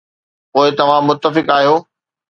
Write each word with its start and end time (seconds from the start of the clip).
پوء 0.51 0.67
توهان 0.77 1.03
متفق 1.09 1.45
آهيو؟ 1.57 1.75